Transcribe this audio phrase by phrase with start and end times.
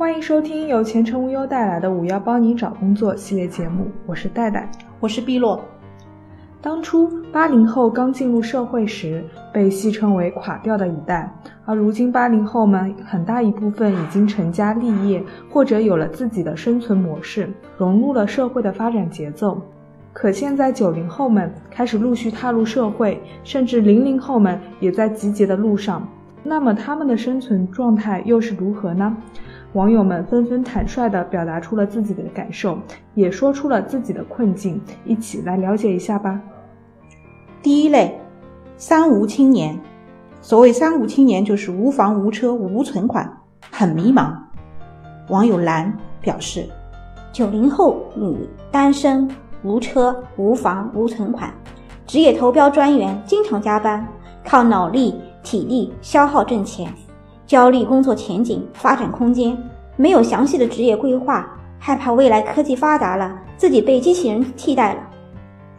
[0.00, 4.66] 欢迎收听由前程无忧带来的“五幺帮你找工作”系列节目，我是戴戴，
[4.98, 5.62] 我是碧落。
[6.62, 11.30] 当初八零后刚进入社会时，被戏称为“垮掉的一代”，
[11.66, 19.60] 而如今八零后们很大一部分已经成家立业，或者有了自己的生存模式，融入了社会的发展节奏。
[20.14, 26.08] 可现在九零后们开始陆续踏入社会，甚至零零后们也在集结的路上。
[26.42, 29.14] 那么他们的生存状态又是如何呢？
[29.74, 32.78] 网友们纷纷坦率地表达出了自己的感受，
[33.14, 36.40] 也说出了自己的困境，一起来了解一下吧。
[37.62, 38.18] 第一类，
[38.76, 39.78] 三无青年。
[40.42, 43.30] 所谓三无青年，就是无房无车无存款，
[43.70, 44.34] 很迷茫。
[45.28, 46.66] 网友蓝表示：
[47.32, 49.30] 九零后女，单身，
[49.62, 51.52] 无车无房无存款，
[52.06, 54.06] 职业投标专员，经常加班，
[54.44, 55.14] 靠脑力。
[55.42, 56.92] 体力消耗挣钱，
[57.50, 59.58] 焦虑工作前景发展空间，
[59.96, 65.00] 没有详细的职业规划，害怕未来科技发达了自己被机器人替代了。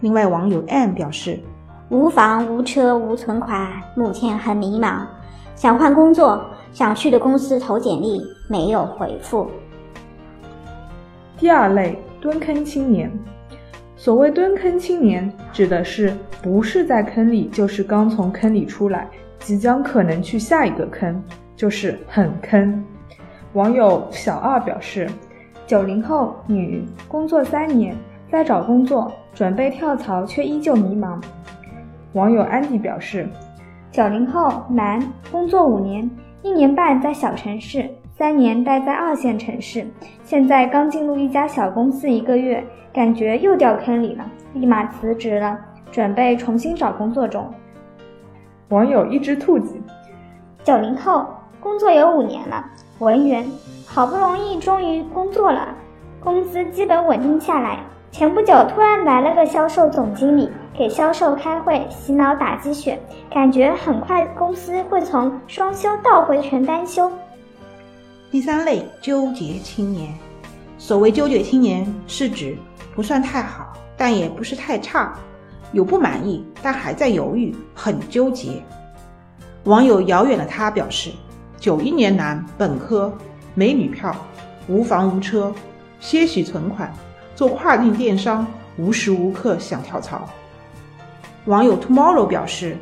[0.00, 1.38] 另外网友 M 表示，
[1.88, 5.06] 无房无车无存款，目前很迷茫，
[5.54, 9.48] 想换工作，想去的公司投简历没有回复。
[11.38, 13.16] 第二类蹲坑青年，
[13.94, 16.12] 所谓蹲坑青年，指的是
[16.42, 19.08] 不是在坑里，就是刚从坑里出来。
[19.38, 21.22] 即将可能去下一个坑，
[21.60, 22.82] 就是很坑。
[23.52, 25.06] 网友小二表示：
[25.66, 27.94] 九零后女，工作三年，
[28.32, 31.22] 在找工作，准备跳槽，却依旧迷茫。
[32.14, 33.28] 网友安迪表示：
[33.92, 37.86] 九零后男，工作五年，一年半在小城市，
[38.16, 39.86] 三年待在二线城市，
[40.24, 44.24] 现在刚进入一家小公司一个月，感觉又掉坑里了，
[44.54, 45.58] 立马辞职了，
[45.92, 47.52] 准备重新找工作中。
[48.70, 49.76] 网友一只兔子，
[50.64, 51.26] 九零后
[51.60, 52.64] 工作有五年了，
[53.00, 53.46] 文员，
[53.86, 55.68] 好不容易终于工作了，
[56.18, 57.80] 工资基本稳定下来。
[58.10, 62.98] 前不久突然来了个销售总经理，给销售开会洗脑打鸡血，
[63.30, 67.12] 感觉很快公司会从双休倒回全单休。
[68.30, 70.12] 第三类纠结青年，
[70.78, 72.56] 所谓纠结青年，是指
[72.94, 75.14] 不算太好，但也不是太差。
[75.72, 78.62] 有不满意，但还在犹豫，很纠结。
[79.64, 81.10] 网友遥远的他表示：
[81.60, 83.12] 九一年男，本科，
[83.54, 84.16] 没女票，
[84.66, 85.52] 无房无车，
[86.00, 86.90] 些许存款，
[87.36, 88.46] 做跨境电商，
[88.78, 90.26] 无时无刻想跳槽。
[91.44, 92.78] 网友 Tomorrow 表示：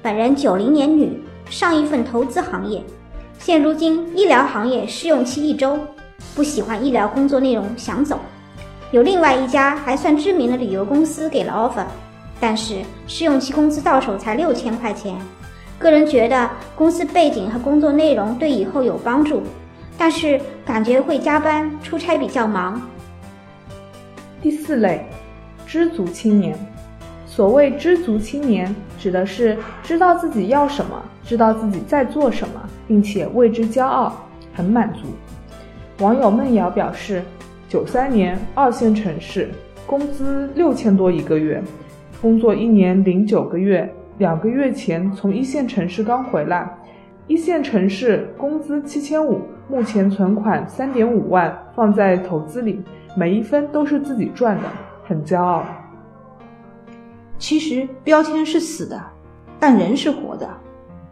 [0.00, 2.82] 本人九零年女，上一份投资行业，
[3.38, 5.78] 现如今医疗行业试用期一周，
[6.34, 8.18] 不喜欢医疗工作内容，想走。
[8.90, 11.84] 有另外一家还算知名的旅游公司给了 offer。
[12.40, 12.76] 但是
[13.06, 15.14] 试用期工资到手才六千块钱，
[15.78, 19.42] 个人觉得公司背景和工作内容对以后有帮助，
[19.96, 22.82] 但是感觉会加班出差比较忙。
[24.42, 25.06] 第四类，
[25.66, 26.58] 知足青年。
[27.26, 34.12] 所谓知足青年，指的是知道自己要什么，知道自己在做什么，并且为之骄傲，
[34.52, 35.02] 很满足。
[36.00, 37.22] 网友梦瑶表示，
[37.68, 39.50] 九三年二线城市，
[39.86, 41.62] 工资六千多一个月。
[42.20, 43.88] 工作一年零九个月，
[44.18, 46.68] 两个月前从一线城市刚回来，
[47.28, 52.82] 一线城市工资七千五，目前存款三点五万放在投资里，
[53.16, 54.64] 每一分都是自己赚的，
[55.06, 55.64] 很骄傲。
[57.38, 59.00] 其实标签是死的，
[59.60, 60.48] 但人是活的。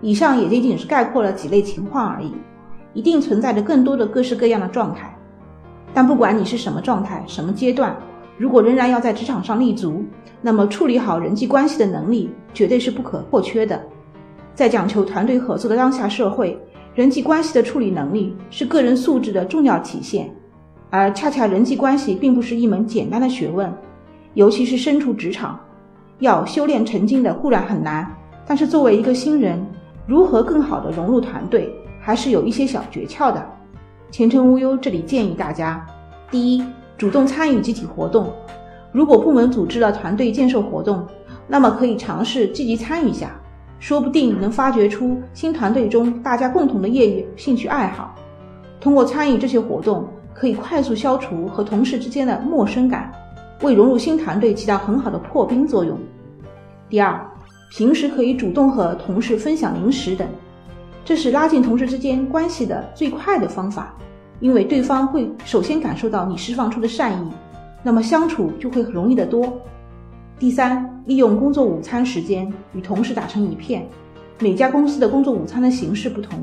[0.00, 2.32] 以上也仅仅是概括了几类情况而已，
[2.92, 5.12] 一定存在着更多的各式各样的状态。
[5.92, 7.96] 但不管你是什么状态，什么阶段。
[8.38, 10.04] 如果仍然要在职场上立足，
[10.42, 13.80] 那么处理好人际关系的能力绝对是不可或缺的。
[14.54, 16.58] 在讲求团队合作的当下社会，
[16.94, 20.30] 人际关系的处理能力是个人素质的重要体现。
[20.90, 23.72] 而恰恰人际关系并不是一门简单的学问，
[24.34, 25.58] 尤其是身处职场，
[26.18, 28.06] 要修炼成精的固然很难，
[28.46, 29.64] 但是作为一个新人，
[30.06, 33.42] 如何更好的融入团队，还是有一些小诀窍的。
[34.10, 35.82] 前程无忧这里建议大家：
[36.30, 36.62] 第一，
[36.98, 38.30] 主动参与集体活动，
[38.92, 41.06] 如果部门组织了团队建设活动，
[41.48, 43.30] 那么可以尝试积极参与一下，
[43.78, 48.14] 说不定能发掘出新团队中大家共同的业余兴趣爱好。
[48.80, 53.10] 通过参与这些活动，可以快速消除和同事之间的陌生感，
[53.62, 55.98] 为融入新团队起到很好的破冰作用。
[56.90, 57.18] 第二，
[57.70, 60.28] 平时可以主动和同事分享零食等，
[61.04, 63.94] 这是拉近同事之间关系的最快的方法。
[64.40, 67.30] 因为对方会首先感受到你释放出的善意，
[67.82, 69.60] 那么相处就会容易得多。
[70.38, 73.86] 第三，利用工作午餐时间与同事打成一片，
[74.40, 76.38] 每家公司的工作午餐的形式不同。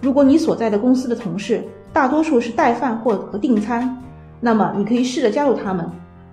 [0.00, 4.02] 如果你所在的公司的同事大多数是带饭或和订餐，
[4.40, 5.90] 那么你可以试着加入他们。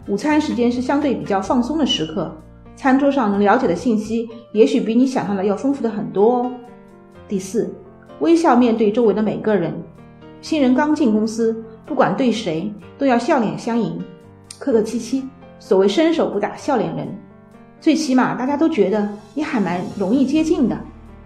[0.07, 2.35] 午餐时间是相对比较放松的时刻，
[2.75, 6.51] 餐桌上能了解的信息也许比你想象的要丰富的很多哦。
[7.27, 7.73] 第四，
[8.19, 9.73] 微笑面对周围的每个人。
[10.41, 13.99] 新人刚进公司，不管对谁都要笑脸相迎，
[14.61, 15.27] 客客气气。
[15.57, 17.07] 所谓伸手不打笑脸人，
[17.79, 20.77] 最起码大家都觉得你还蛮容易接近的。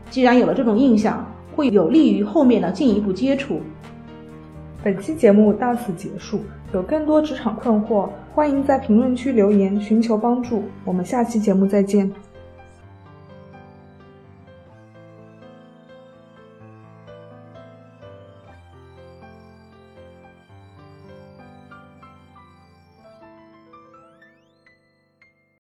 [0.10, 3.60] 既然有了这种印象，会有利于后面的进一步接触。
[4.82, 6.42] 本期节目到此结束，
[6.74, 10.64] 有更多职场困惑，欢迎在评论区留言寻求帮助。
[10.86, 12.10] 我们下期节目再见。